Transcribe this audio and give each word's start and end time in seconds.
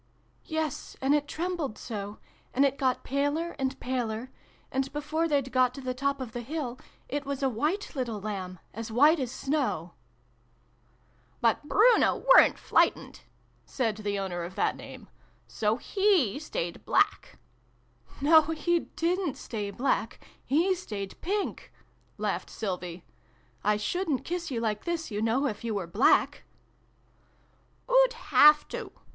"Yes, 0.43 0.97
and 0.99 1.13
it 1.13 1.27
trembled 1.27 1.77
so; 1.77 2.17
and 2.55 2.65
it 2.65 2.79
got 2.79 3.03
paler 3.03 3.55
and 3.59 3.79
paler; 3.79 4.31
and, 4.71 4.91
before 4.91 5.27
they'd 5.27 5.51
got 5.51 5.75
to 5.75 5.79
the 5.81 5.93
top 5.93 6.19
of 6.19 6.31
the 6.31 6.41
hill, 6.41 6.79
it 7.07 7.23
was 7.23 7.43
a 7.43 7.49
'white 7.49 7.95
little 7.95 8.19
JLamb 8.19 8.57
as 8.73 8.91
white 8.91 9.19
as 9.19 9.31
snow!" 9.31 9.93
Xiv] 11.43 11.61
BRUNO'S 11.65 11.85
PICNIC. 11.93 12.25
231" 12.25 12.25
But 12.25 12.25
Bruno 12.25 12.25
weren't 12.41 12.57
flightened!" 12.57 13.19
said 13.71 13.97
the 13.97 14.17
owner 14.17 14.41
of 14.43 14.55
that 14.55 14.75
name. 14.75 15.07
''So 15.47 15.79
he 15.79 16.39
staid 16.39 16.83
black!"" 16.83 17.37
No, 18.21 18.41
he 18.41 18.79
didn't 18.95 19.37
stay 19.37 19.69
black! 19.69 20.19
He 20.43 20.73
staid 20.73 21.15
pink!" 21.21 21.71
laughed 22.17 22.49
Sylvie." 22.49 23.05
I 23.63 23.77
shouldn't 23.77 24.25
kiss 24.25 24.49
you 24.49 24.59
like 24.59 24.85
this, 24.85 25.11
you 25.11 25.21
know, 25.21 25.45
if 25.45 25.63
you 25.63 25.75
were 25.75 25.85
black!"" 25.85 26.43
Oo'd 27.91 28.13
have 28.13 28.67
to 28.69 28.91